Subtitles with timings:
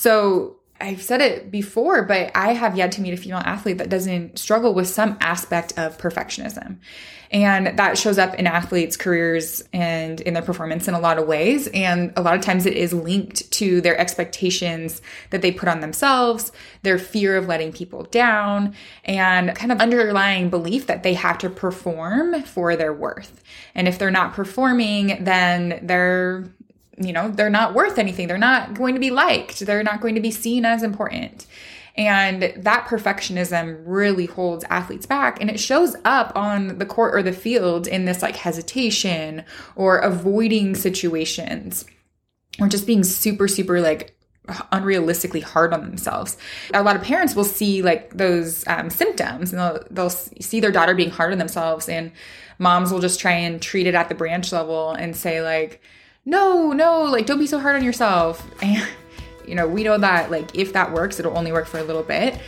[0.00, 3.90] So I've said it before, but I have yet to meet a female athlete that
[3.90, 6.78] doesn't struggle with some aspect of perfectionism.
[7.30, 11.26] And that shows up in athletes' careers and in their performance in a lot of
[11.26, 11.68] ways.
[11.74, 15.80] And a lot of times it is linked to their expectations that they put on
[15.80, 21.36] themselves, their fear of letting people down, and kind of underlying belief that they have
[21.40, 23.44] to perform for their worth.
[23.74, 26.50] And if they're not performing, then they're
[27.00, 28.28] you know, they're not worth anything.
[28.28, 29.60] They're not going to be liked.
[29.60, 31.46] They're not going to be seen as important.
[31.96, 35.40] And that perfectionism really holds athletes back.
[35.40, 39.44] And it shows up on the court or the field in this like hesitation
[39.76, 41.84] or avoiding situations
[42.60, 44.16] or just being super, super like
[44.72, 46.36] unrealistically hard on themselves.
[46.72, 50.72] A lot of parents will see like those um, symptoms and they'll, they'll see their
[50.72, 51.88] daughter being hard on themselves.
[51.88, 52.12] And
[52.58, 55.82] moms will just try and treat it at the branch level and say, like,
[56.30, 58.46] no, no, like don't be so hard on yourself.
[58.62, 58.88] And
[59.46, 62.04] you know, we know that like if that works, it'll only work for a little
[62.04, 62.40] bit.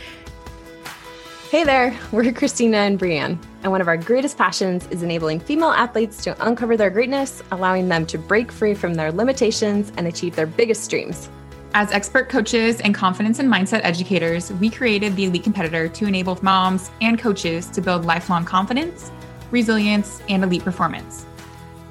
[1.51, 5.69] Hey there, we're Christina and Brienne, and one of our greatest passions is enabling female
[5.69, 10.35] athletes to uncover their greatness, allowing them to break free from their limitations and achieve
[10.35, 11.29] their biggest dreams.
[11.75, 16.39] As expert coaches and confidence and mindset educators, we created the Elite Competitor to enable
[16.41, 19.11] moms and coaches to build lifelong confidence,
[19.51, 21.25] resilience, and elite performance.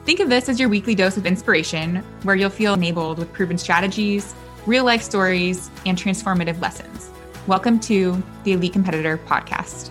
[0.05, 3.57] Think of this as your weekly dose of inspiration, where you'll feel enabled with proven
[3.57, 4.35] strategies,
[4.67, 7.09] real life stories, and transformative lessons.
[7.47, 9.91] Welcome to the Elite Competitor Podcast.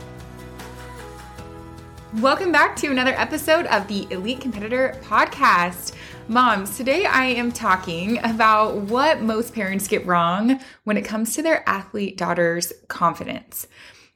[2.16, 5.94] Welcome back to another episode of the Elite Competitor Podcast.
[6.28, 11.42] Moms, today I am talking about what most parents get wrong when it comes to
[11.42, 13.66] their athlete daughter's confidence.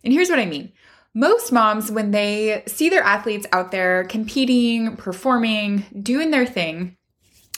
[0.04, 0.74] And here's what I mean
[1.16, 6.98] most moms, when they see their athletes out there competing, performing, doing their thing,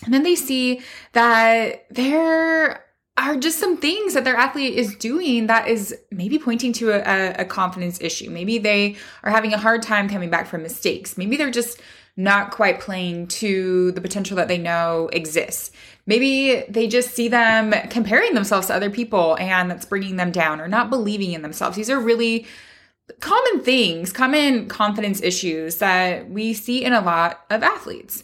[0.06, 0.82] and then they see
[1.14, 2.86] that there
[3.18, 7.34] are just some things that their athlete is doing that is maybe pointing to a,
[7.42, 8.30] a, confidence issue.
[8.30, 11.18] Maybe they are having a hard time coming back from mistakes.
[11.18, 11.82] Maybe they're just
[12.16, 15.72] not quite playing to the potential that they know exists.
[16.06, 20.62] Maybe they just see them comparing themselves to other people and that's bringing them down
[20.62, 21.76] or not believing in themselves.
[21.76, 22.46] These are really
[23.20, 28.24] common things, common confidence issues that we see in a lot of athletes.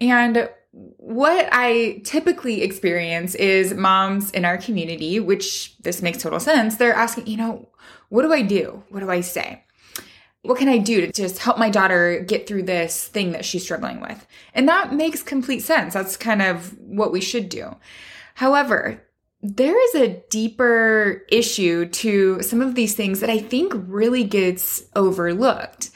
[0.00, 6.76] And what I typically experience is moms in our community, which this makes total sense.
[6.76, 7.68] They're asking, you know,
[8.08, 8.82] what do I do?
[8.88, 9.64] What do I say?
[10.42, 13.62] What can I do to just help my daughter get through this thing that she's
[13.62, 14.26] struggling with?
[14.52, 15.94] And that makes complete sense.
[15.94, 17.76] That's kind of what we should do.
[18.34, 19.02] However,
[19.46, 24.84] there is a deeper issue to some of these things that I think really gets
[24.96, 25.90] overlooked.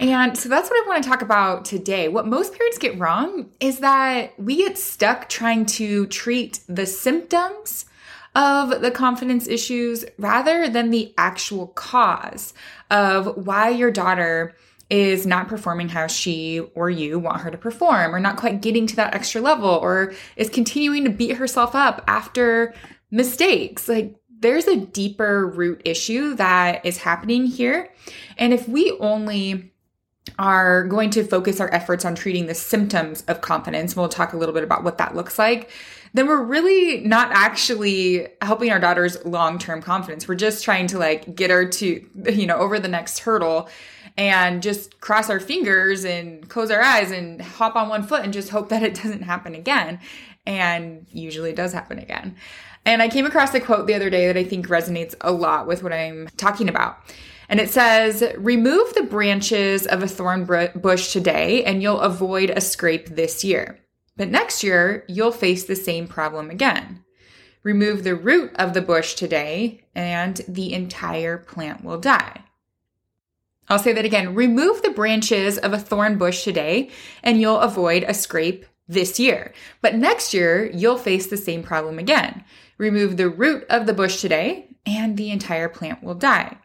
[0.00, 2.08] And so that's what I want to talk about today.
[2.08, 7.84] What most parents get wrong is that we get stuck trying to treat the symptoms
[8.34, 12.54] of the confidence issues rather than the actual cause
[12.90, 14.56] of why your daughter
[14.90, 18.86] is not performing how she or you want her to perform, or not quite getting
[18.86, 22.74] to that extra level, or is continuing to beat herself up after
[23.14, 23.88] mistakes.
[23.88, 27.90] Like there's a deeper root issue that is happening here.
[28.36, 29.72] And if we only
[30.38, 34.36] are going to focus our efforts on treating the symptoms of confidence, we'll talk a
[34.36, 35.70] little bit about what that looks like,
[36.12, 40.26] then we're really not actually helping our daughter's long-term confidence.
[40.26, 43.68] We're just trying to like get her to, you know, over the next hurdle
[44.16, 48.32] and just cross our fingers and close our eyes and hop on one foot and
[48.32, 50.00] just hope that it doesn't happen again.
[50.46, 52.36] And usually it does happen again.
[52.86, 55.66] And I came across a quote the other day that I think resonates a lot
[55.66, 56.98] with what I'm talking about.
[57.48, 62.60] And it says, remove the branches of a thorn bush today and you'll avoid a
[62.60, 63.78] scrape this year.
[64.16, 67.04] But next year, you'll face the same problem again.
[67.62, 72.42] Remove the root of the bush today and the entire plant will die.
[73.68, 74.34] I'll say that again.
[74.34, 76.90] Remove the branches of a thorn bush today
[77.22, 79.52] and you'll avoid a scrape this year.
[79.80, 82.44] But next year, you'll face the same problem again.
[82.84, 86.58] Remove the root of the bush today and the entire plant will die.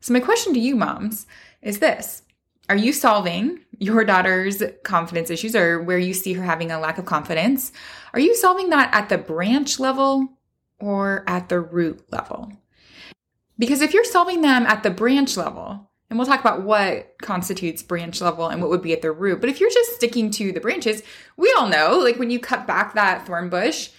[0.00, 1.24] So, my question to you, moms,
[1.62, 2.22] is this
[2.68, 6.98] Are you solving your daughter's confidence issues or where you see her having a lack
[6.98, 7.70] of confidence?
[8.12, 10.30] Are you solving that at the branch level
[10.80, 12.50] or at the root level?
[13.56, 17.84] Because if you're solving them at the branch level, and we'll talk about what constitutes
[17.84, 19.40] branch level and what would be at the root.
[19.40, 21.04] But if you're just sticking to the branches,
[21.36, 23.90] we all know, like when you cut back that thorn bush,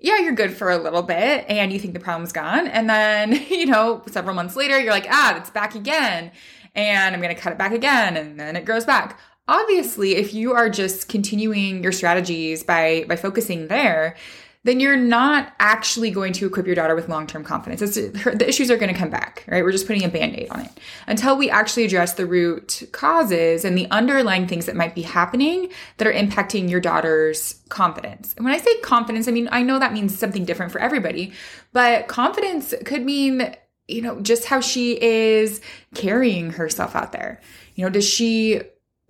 [0.00, 2.66] yeah, you're good for a little bit and you think the problem's gone.
[2.66, 6.32] And then, you know, several months later, you're like, ah, it's back again.
[6.74, 8.16] And I'm going to cut it back again.
[8.16, 9.18] And then it grows back.
[9.48, 14.16] Obviously, if you are just continuing your strategies by, by focusing there,
[14.62, 17.80] then you're not actually going to equip your daughter with long-term confidence.
[17.80, 19.64] It's, the issues are going to come back, right?
[19.64, 20.70] We're just putting a band-aid on it
[21.06, 25.70] until we actually address the root causes and the underlying things that might be happening
[25.96, 28.34] that are impacting your daughter's confidence.
[28.34, 31.32] And when I say confidence, I mean, I know that means something different for everybody,
[31.72, 33.56] but confidence could mean,
[33.88, 35.62] you know, just how she is
[35.94, 37.40] carrying herself out there.
[37.76, 38.60] You know, does she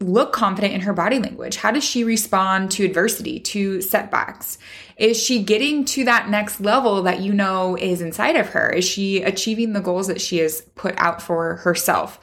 [0.01, 1.57] look confident in her body language?
[1.57, 4.59] How does she respond to adversity, to setbacks?
[4.97, 8.71] Is she getting to that next level that you know is inside of her?
[8.71, 12.19] Is she achieving the goals that she has put out for herself?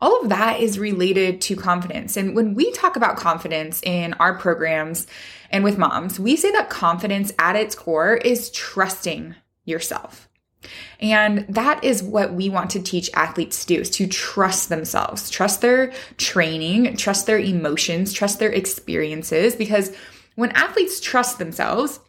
[0.00, 2.16] All of that is related to confidence.
[2.16, 5.06] And when we talk about confidence in our programs
[5.50, 9.34] and with moms, we say that confidence at its core is trusting
[9.64, 10.27] yourself.
[11.00, 15.30] And that is what we want to teach athletes to do is to trust themselves,
[15.30, 19.54] trust their training, trust their emotions, trust their experiences.
[19.54, 19.94] Because
[20.34, 22.00] when athletes trust themselves,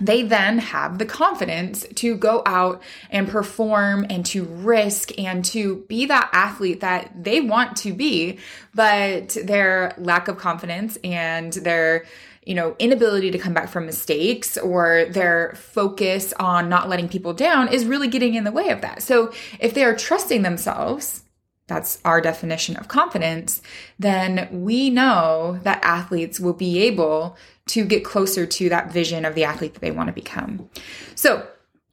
[0.00, 5.84] they then have the confidence to go out and perform and to risk and to
[5.88, 8.38] be that athlete that they want to be,
[8.74, 12.06] but their lack of confidence and their
[12.50, 17.32] you know, inability to come back from mistakes or their focus on not letting people
[17.32, 19.04] down is really getting in the way of that.
[19.04, 21.22] So if they are trusting themselves,
[21.68, 23.62] that's our definition of confidence,
[24.00, 27.36] then we know that athletes will be able
[27.66, 30.68] to get closer to that vision of the athlete that they want to become.
[31.14, 31.46] So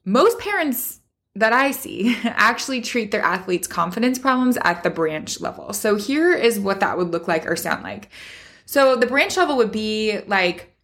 [0.04, 0.98] most parents
[1.36, 5.72] that I see actually treat their athletes' confidence problems at the branch level.
[5.72, 8.10] So here is what that would look like or sound like.
[8.68, 10.76] So the branch level would be like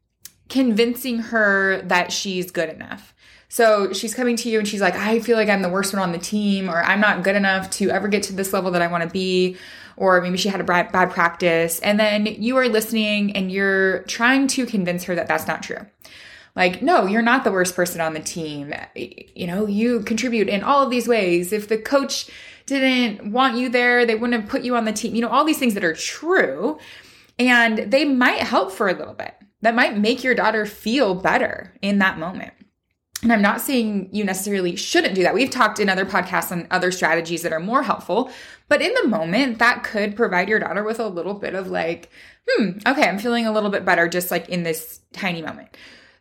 [0.49, 3.13] convincing her that she's good enough.
[3.51, 6.03] So she's coming to you and she's like, I feel like I'm the worst one
[6.03, 8.81] on the team, or I'm not good enough to ever get to this level that
[8.81, 9.59] I want to be,
[9.99, 11.79] or maybe she had a bad, bad practice.
[11.81, 15.85] And then you are listening and you're trying to convince her that that's not true.
[16.57, 18.73] Like, no, you're not the worst person on the team.
[18.95, 21.53] You know, you contribute in all of these ways.
[21.53, 22.31] If the coach
[22.65, 25.15] didn't want you there, they wouldn't have put you on the team.
[25.15, 26.79] You know, all these things that are true.
[27.39, 29.35] And they might help for a little bit.
[29.63, 32.53] That might make your daughter feel better in that moment.
[33.23, 35.33] And I'm not saying you necessarily shouldn't do that.
[35.33, 38.31] We've talked in other podcasts on other strategies that are more helpful,
[38.69, 42.11] but in the moment, that could provide your daughter with a little bit of like,
[42.47, 45.75] hmm, okay, I'm feeling a little bit better just like in this tiny moment.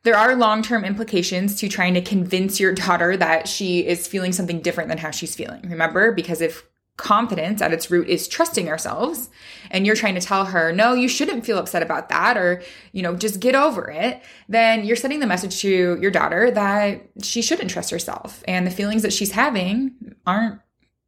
[0.04, 4.32] There are long term implications to trying to convince your daughter that she is feeling
[4.32, 5.62] something different than how she's feeling.
[5.70, 6.64] Remember, because if
[6.98, 9.30] confidence at its root is trusting ourselves
[9.72, 13.02] and you're trying to tell her no you shouldn't feel upset about that or you
[13.02, 17.42] know just get over it then you're sending the message to your daughter that she
[17.42, 19.92] shouldn't trust herself and the feelings that she's having
[20.28, 20.60] aren't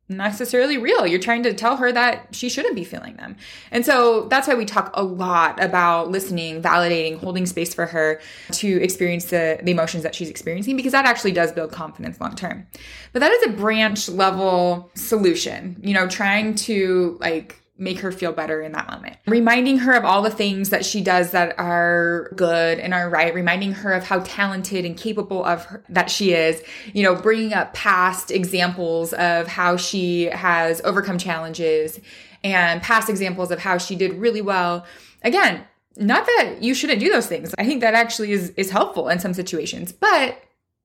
[0.07, 1.07] necessarily real.
[1.07, 3.35] You're trying to tell her that she shouldn't be feeling them.
[3.71, 8.21] And so that's why we talk a lot about listening, validating, holding space for her
[8.51, 12.35] to experience the, the emotions that she's experiencing because that actually does build confidence long
[12.35, 12.67] term.
[13.13, 18.31] But that is a branch level solution, you know, trying to like make her feel
[18.31, 19.17] better in that moment.
[19.27, 23.33] Reminding her of all the things that she does that are good and are right,
[23.33, 26.63] reminding her of how talented and capable of her, that she is,
[26.93, 31.99] you know, bringing up past examples of how she has overcome challenges
[32.43, 34.85] and past examples of how she did really well.
[35.21, 35.65] Again,
[35.97, 37.53] not that you shouldn't do those things.
[37.57, 40.41] I think that actually is is helpful in some situations, but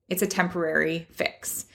[0.08, 1.66] it's a temporary fix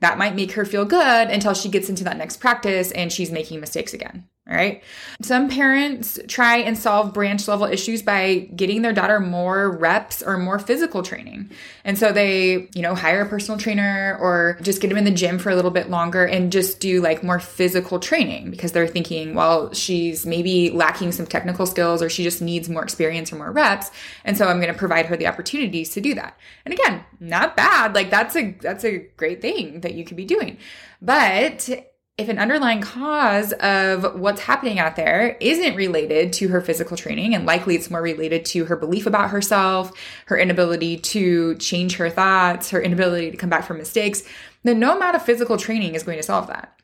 [0.00, 3.30] that might make her feel good until she gets into that next practice and she's
[3.30, 4.82] making mistakes again All right.
[5.22, 10.36] Some parents try and solve branch level issues by getting their daughter more reps or
[10.36, 11.52] more physical training.
[11.84, 15.12] And so they, you know, hire a personal trainer or just get them in the
[15.12, 18.88] gym for a little bit longer and just do like more physical training because they're
[18.88, 23.36] thinking, well, she's maybe lacking some technical skills or she just needs more experience or
[23.36, 23.92] more reps.
[24.24, 26.36] And so I'm going to provide her the opportunities to do that.
[26.64, 27.94] And again, not bad.
[27.94, 30.58] Like that's a, that's a great thing that you could be doing.
[31.00, 36.96] But if an underlying cause of what's happening out there isn't related to her physical
[36.96, 39.92] training, and likely it's more related to her belief about herself,
[40.26, 44.22] her inability to change her thoughts, her inability to come back from mistakes,
[44.62, 46.78] then no amount of physical training is going to solve that.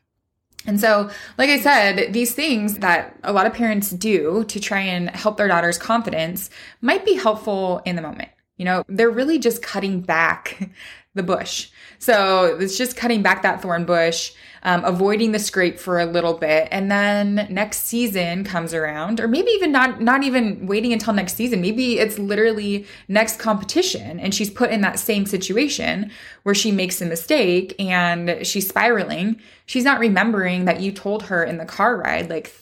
[0.65, 4.81] And so, like I said, these things that a lot of parents do to try
[4.81, 6.49] and help their daughter's confidence
[6.81, 8.29] might be helpful in the moment.
[8.57, 10.69] You know, they're really just cutting back
[11.15, 11.69] the bush.
[11.97, 14.31] So it's just cutting back that thorn bush,
[14.63, 19.27] um, avoiding the scrape for a little bit, and then next season comes around, or
[19.27, 21.61] maybe even not not even waiting until next season.
[21.61, 26.11] Maybe it's literally next competition, and she's put in that same situation
[26.43, 29.41] where she makes a mistake and she's spiraling.
[29.65, 32.53] She's not remembering that you told her in the car ride like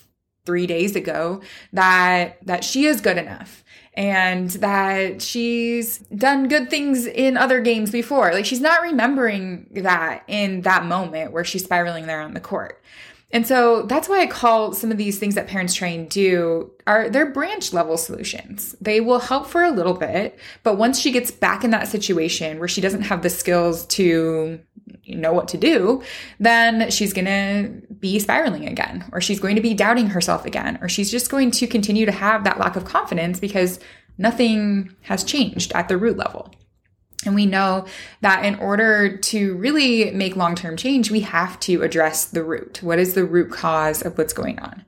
[0.45, 1.41] three days ago
[1.73, 3.65] that that she is good enough
[3.97, 8.31] and that she's done good things in other games before.
[8.31, 12.79] Like she's not remembering that in that moment where she's spiraling there on the court.
[13.31, 16.71] And so that's why I call some of these things that parents try and do
[16.85, 18.73] are they're branch level solutions.
[18.79, 22.57] They will help for a little bit, but once she gets back in that situation
[22.57, 24.59] where she doesn't have the skills to
[25.09, 26.01] know what to do,
[26.39, 30.79] then she's going to be spiraling again, or she's going to be doubting herself again,
[30.81, 33.79] or she's just going to continue to have that lack of confidence because
[34.17, 36.53] nothing has changed at the root level.
[37.27, 37.85] And we know
[38.21, 42.81] that in order to really make long term change, we have to address the root.
[42.81, 44.85] What is the root cause of what's going on?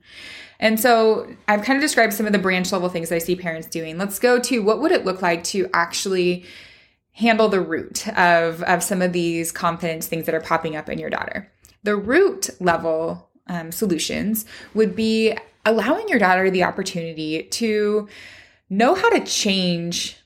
[0.58, 3.68] And so I've kind of described some of the branch level things I see parents
[3.68, 3.98] doing.
[3.98, 6.44] Let's go to what would it look like to actually
[7.12, 10.98] handle the root of, of some of these confidence things that are popping up in
[10.98, 11.50] your daughter.
[11.82, 18.08] The root level um, solutions would be allowing your daughter the opportunity to
[18.68, 20.16] know how to change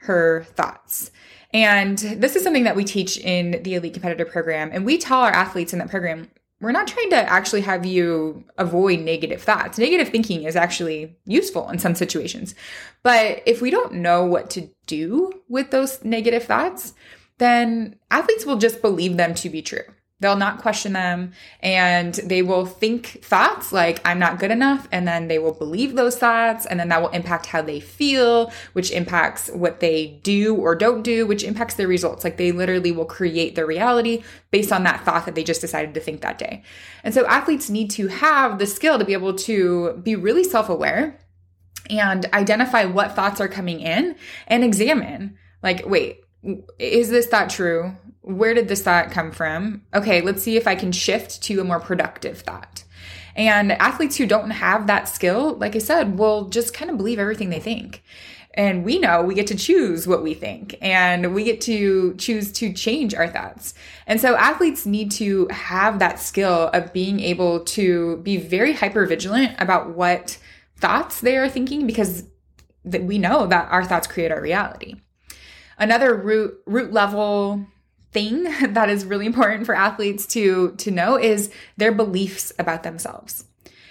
[0.00, 1.10] her thoughts.
[1.54, 4.70] And this is something that we teach in the Elite Competitor program.
[4.72, 6.28] And we tell our athletes in that program,
[6.60, 9.78] we're not trying to actually have you avoid negative thoughts.
[9.78, 12.56] Negative thinking is actually useful in some situations.
[13.04, 16.94] But if we don't know what to do with those negative thoughts,
[17.38, 19.84] then athletes will just believe them to be true.
[20.20, 24.88] They'll not question them and they will think thoughts like, I'm not good enough.
[24.92, 26.66] And then they will believe those thoughts.
[26.66, 31.02] And then that will impact how they feel, which impacts what they do or don't
[31.02, 32.22] do, which impacts their results.
[32.22, 35.94] Like they literally will create their reality based on that thought that they just decided
[35.94, 36.62] to think that day.
[37.02, 40.68] And so athletes need to have the skill to be able to be really self
[40.68, 41.18] aware
[41.90, 44.16] and identify what thoughts are coming in
[44.46, 46.20] and examine like, wait,
[46.78, 47.96] is this thought true?
[48.24, 49.82] Where did this thought come from?
[49.92, 52.84] Okay, let's see if I can shift to a more productive thought.
[53.36, 57.18] And athletes who don't have that skill, like I said, will just kind of believe
[57.18, 58.02] everything they think.
[58.54, 62.52] And we know we get to choose what we think and we get to choose
[62.52, 63.74] to change our thoughts.
[64.06, 69.06] And so athletes need to have that skill of being able to be very hyper
[69.06, 70.38] vigilant about what
[70.76, 72.24] thoughts they are thinking because
[72.84, 74.94] that we know that our thoughts create our reality.
[75.76, 77.66] Another root root level
[78.14, 83.44] thing that is really important for athletes to to know is their beliefs about themselves.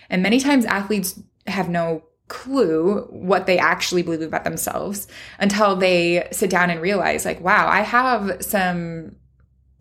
[0.10, 5.08] And many times athletes have no clue what they actually believe about themselves
[5.40, 9.18] until they sit down and realize like wow, I have some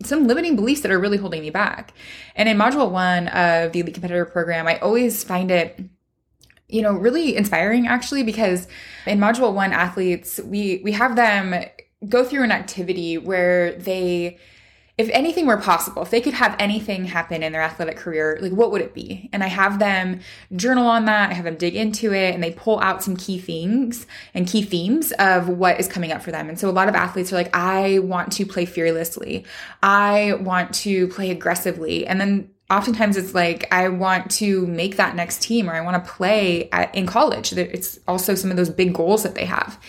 [0.03, 1.93] some limiting beliefs that are really holding me back.
[2.35, 5.79] And in module 1 of the elite competitor program, I always find it
[6.69, 8.67] you know really inspiring actually because
[9.05, 11.53] in module 1 athletes we we have them
[12.09, 14.37] go through an activity where they
[14.95, 18.51] if anything were possible, if they could have anything happen in their athletic career, like
[18.51, 19.27] what would it be?
[19.33, 20.19] And I have them
[20.55, 21.31] journal on that.
[21.31, 24.05] I have them dig into it and they pull out some key things
[24.35, 26.47] and key themes of what is coming up for them.
[26.47, 29.45] And so a lot of athletes are like, I want to play fearlessly.
[29.81, 32.05] I want to play aggressively.
[32.05, 36.03] And then oftentimes it's like, I want to make that next team or I want
[36.03, 37.51] to play at, in college.
[37.51, 39.79] It's also some of those big goals that they have.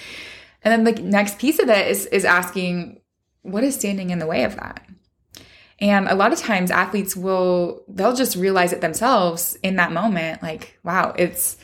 [0.65, 3.01] And then the next piece of it is, is asking,
[3.43, 4.85] what is standing in the way of that?
[5.79, 10.43] And a lot of times athletes will, they'll just realize it themselves in that moment,
[10.43, 11.59] like, wow, it's,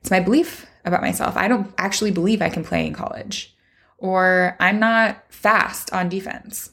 [0.00, 1.36] it's my belief about myself.
[1.36, 3.54] I don't actually believe I can play in college
[3.98, 6.70] or I'm not fast on defense.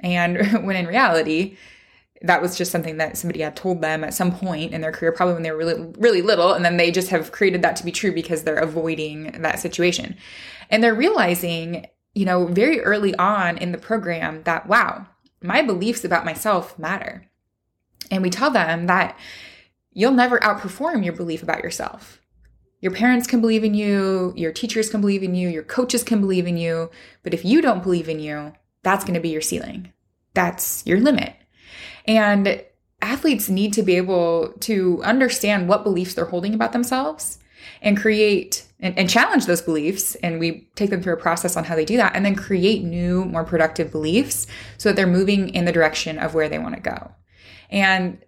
[0.00, 1.56] And when in reality,
[2.22, 5.12] that was just something that somebody had told them at some point in their career,
[5.12, 6.52] probably when they were really, really little.
[6.52, 10.16] And then they just have created that to be true because they're avoiding that situation.
[10.72, 15.06] And they're realizing, you know, very early on in the program that, wow,
[15.42, 17.30] my beliefs about myself matter.
[18.10, 19.16] And we tell them that
[19.92, 22.20] you'll never outperform your belief about yourself.
[22.80, 26.20] Your parents can believe in you, your teachers can believe in you, your coaches can
[26.20, 26.90] believe in you.
[27.22, 29.92] But if you don't believe in you, that's going to be your ceiling.
[30.34, 31.36] That's your limit.
[32.06, 32.64] And
[33.00, 37.38] athletes need to be able to understand what beliefs they're holding about themselves
[37.80, 40.16] and create and, and, challenge those beliefs.
[40.16, 42.82] And we take them through a process on how they do that and then create
[42.82, 44.46] new, more productive beliefs
[44.78, 47.12] so that they're moving in the direction of where they want to go.
[47.70, 48.18] And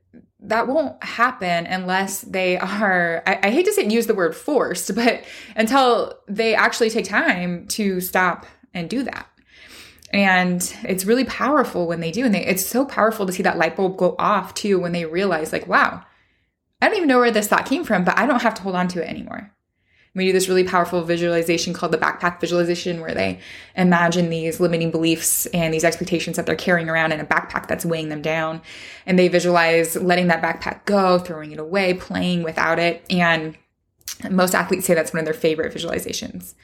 [0.41, 4.95] that won't happen unless they are, I, I hate to say use the word forced,
[4.95, 5.25] but
[5.57, 9.29] until they actually take time to stop and do that.
[10.13, 12.25] And it's really powerful when they do.
[12.25, 15.05] And they, it's so powerful to see that light bulb go off too when they
[15.05, 16.05] realize, like, wow,
[16.85, 18.77] I don't even know where this thought came from, but I don't have to hold
[18.77, 19.51] on to it anymore.
[20.15, 23.41] We do this really powerful visualization called the backpack visualization, where they
[23.75, 27.87] imagine these limiting beliefs and these expectations that they're carrying around in a backpack that's
[27.87, 28.61] weighing them down.
[29.07, 33.03] And they visualize letting that backpack go, throwing it away, playing without it.
[33.09, 33.57] And
[34.31, 36.55] most athletes say that's one of their favorite visualizations.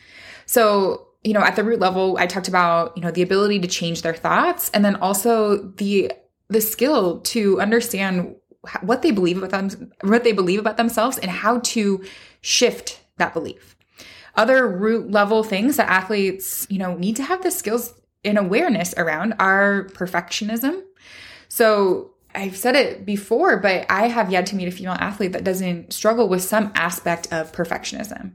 [0.45, 3.69] So you know, at the root level, I talked about, you know, the ability to
[3.69, 6.13] change their thoughts and then also the
[6.49, 8.35] the skill to understand
[8.83, 12.05] what they believe about them what they believe about themselves and how to
[12.41, 13.77] shift that belief.
[14.37, 18.95] Other root level things that athletes, you know, need to have the skills and awareness
[18.97, 20.83] around are perfectionism.
[21.49, 25.45] So I've said it before, but I have yet to meet a female athlete that
[25.45, 28.33] doesn't struggle with some aspect of perfectionism.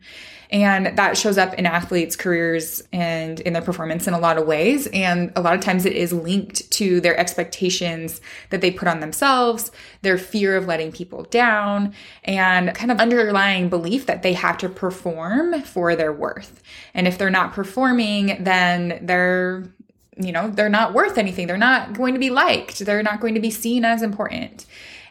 [0.51, 4.45] And that shows up in athletes' careers and in their performance in a lot of
[4.45, 4.87] ways.
[4.87, 8.21] And a lot of times it is linked to their expectations
[8.51, 9.71] that they put on themselves,
[10.01, 14.69] their fear of letting people down, and kind of underlying belief that they have to
[14.69, 16.61] perform for their worth.
[16.93, 19.73] And if they're not performing, then they're
[20.17, 21.47] you know, they're not worth anything.
[21.47, 22.79] They're not going to be liked.
[22.79, 24.65] They're not going to be seen as important.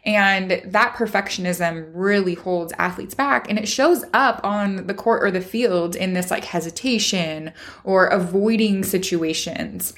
[0.05, 3.49] And that perfectionism really holds athletes back.
[3.49, 7.53] And it shows up on the court or the field in this like hesitation
[7.85, 9.95] or avoiding situations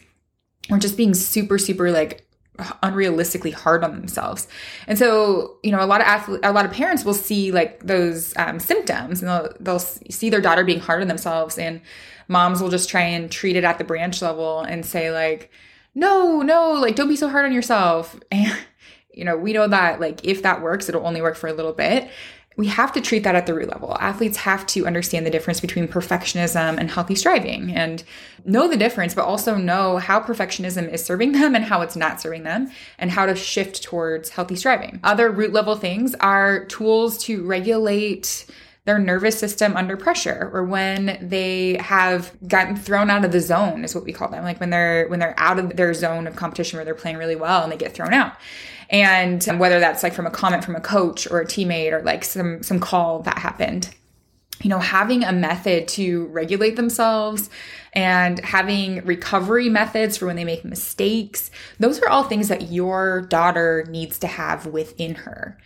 [0.71, 2.26] or just being super, super like
[2.57, 4.49] unrealistically hard on themselves.
[4.87, 7.81] And so, you know, a lot of athletes, a lot of parents will see like
[7.81, 11.81] those um, symptoms and they'll, they'll see their daughter being hard on themselves and
[12.29, 15.51] moms will just try and treat it at the branch level and say like,
[15.95, 18.19] no, no, like don't be so hard on yourself.
[18.31, 18.57] And
[19.13, 21.73] you know, we know that like if that works, it'll only work for a little
[21.73, 22.11] bit.
[22.57, 23.97] We have to treat that at the root level.
[24.01, 28.03] Athletes have to understand the difference between perfectionism and healthy striving and
[28.47, 32.21] know the difference, but also know how perfectionism is serving them and how it's not
[32.21, 35.01] serving them and how to shift towards healthy striving.
[35.05, 38.47] Other root level things are tools to regulate
[38.87, 43.85] their nervous system under pressure or when they have gotten thrown out of the zone
[43.85, 44.45] is what we call them.
[44.45, 47.37] Like when they're when they're out of their zone of competition where they're playing really
[47.37, 48.35] well and they get thrown out.
[48.89, 52.25] And whether that's like from a comment from a coach or a teammate or like
[52.25, 53.95] some some call that happened
[54.67, 57.51] you know having a method to regulate themselves
[57.93, 63.21] and having recovery methods for when they make mistakes those are all things that your
[63.21, 65.57] daughter needs to have within her.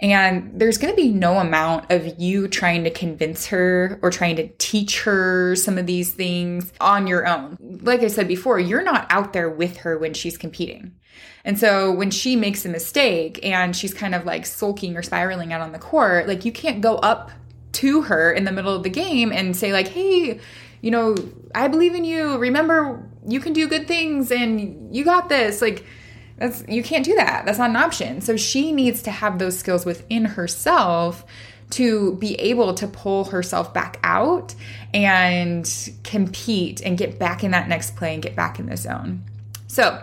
[0.00, 4.36] And there's going to be no amount of you trying to convince her or trying
[4.36, 7.58] to teach her some of these things on your own.
[7.60, 10.94] Like i said before you're not out there with her when she's competing.
[11.44, 15.52] And so when she makes a mistake and she's kind of like sulking or spiraling
[15.52, 17.30] out on the court, like you can't go up
[17.76, 20.40] to her in the middle of the game and say like, "Hey,
[20.80, 21.14] you know,
[21.54, 22.38] I believe in you.
[22.38, 25.84] Remember, you can do good things and you got this." Like
[26.38, 27.46] that's you can't do that.
[27.46, 28.20] That's not an option.
[28.20, 31.24] So she needs to have those skills within herself
[31.70, 34.54] to be able to pull herself back out
[34.94, 35.68] and
[36.04, 39.22] compete and get back in that next play and get back in the zone.
[39.66, 40.00] So,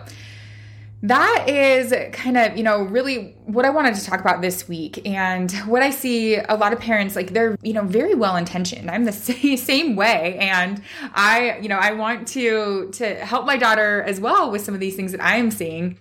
[1.04, 5.06] that is kind of, you know, really what I wanted to talk about this week.
[5.06, 8.90] And what I see a lot of parents, like, they're, you know, very well intentioned.
[8.90, 9.12] I'm the
[9.58, 10.38] same way.
[10.38, 10.82] And
[11.14, 14.80] I, you know, I want to, to help my daughter as well with some of
[14.80, 15.98] these things that I am seeing.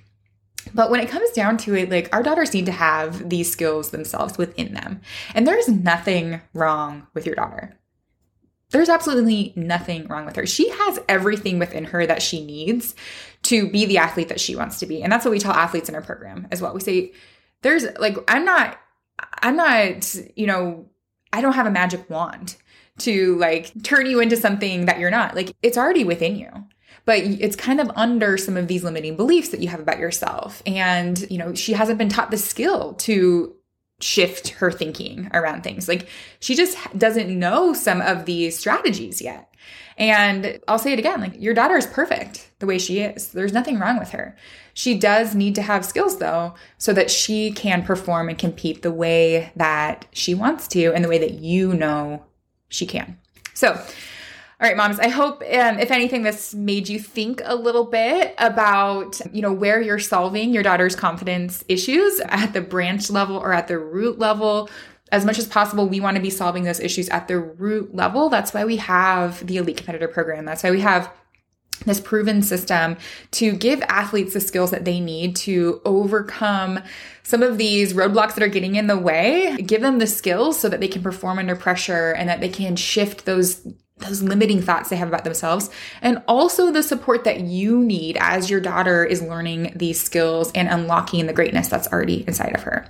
[0.74, 3.92] But when it comes down to it, like our daughters need to have these skills
[3.92, 5.02] themselves within them.
[5.36, 7.78] And there's nothing wrong with your daughter.
[8.74, 10.46] There's absolutely nothing wrong with her.
[10.46, 12.96] She has everything within her that she needs
[13.44, 15.02] to be the athlete that she wants to be.
[15.02, 16.74] And that's what we tell athletes in our program as well.
[16.74, 17.14] We say,
[17.62, 18.80] there's like, I'm not,
[19.42, 20.90] I'm not, you know,
[21.32, 22.58] I don't have a magic wand
[23.00, 25.36] to like turn you into something that you're not.
[25.36, 26.50] Like, it's already within you.
[27.06, 30.64] but it's kind of under some of these limiting beliefs that you have about yourself.
[30.66, 33.54] And, you know, she hasn't been taught the skill to
[34.04, 35.88] shift her thinking around things.
[35.88, 36.08] Like
[36.39, 39.50] she just doesn't know some of these strategies yet.
[39.98, 43.30] And I'll say it again like your daughter is perfect the way she is.
[43.30, 44.36] There's nothing wrong with her.
[44.74, 48.92] She does need to have skills though, so that she can perform and compete the
[48.92, 52.26] way that she wants to and the way that you know
[52.70, 53.20] she can.
[53.54, 53.80] So,
[54.63, 58.34] all right, moms, I hope um, if anything, this made you think a little bit
[58.38, 63.52] about, you know, where you're solving your daughter's confidence issues at the branch level or
[63.52, 64.69] at the root level.
[65.12, 68.30] As much as possible, we want to be solving those issues at the root level.
[68.30, 70.45] That's why we have the Elite Competitor Program.
[70.45, 71.12] That's why we have
[71.86, 72.95] this proven system
[73.32, 76.80] to give athletes the skills that they need to overcome
[77.23, 80.69] some of these roadblocks that are getting in the way give them the skills so
[80.69, 83.67] that they can perform under pressure and that they can shift those
[83.98, 85.70] those limiting thoughts they have about themselves
[86.02, 90.68] and also the support that you need as your daughter is learning these skills and
[90.68, 92.88] unlocking the greatness that's already inside of her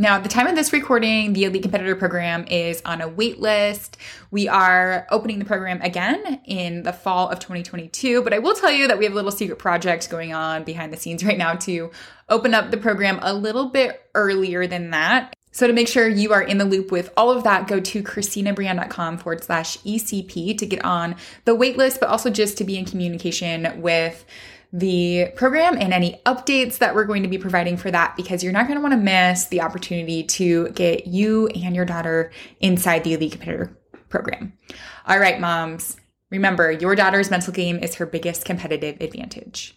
[0.00, 3.40] now, at the time of this recording, the Elite Competitor Program is on a wait
[3.40, 3.96] list.
[4.30, 8.70] We are opening the program again in the fall of 2022, but I will tell
[8.70, 11.54] you that we have a little secret project going on behind the scenes right now
[11.54, 11.90] to
[12.28, 15.34] open up the program a little bit earlier than that.
[15.58, 18.00] So to make sure you are in the loop with all of that, go to
[18.00, 21.16] christinabrian.com forward slash ECP to get on
[21.46, 24.24] the waitlist, but also just to be in communication with
[24.72, 28.52] the program and any updates that we're going to be providing for that because you're
[28.52, 33.02] not going to want to miss the opportunity to get you and your daughter inside
[33.02, 33.76] the Elite Competitor
[34.10, 34.52] program.
[35.06, 35.96] All right, moms,
[36.30, 39.76] remember your daughter's mental game is her biggest competitive advantage.